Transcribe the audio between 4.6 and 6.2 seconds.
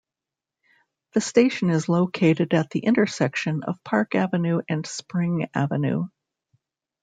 and Spring Avenue.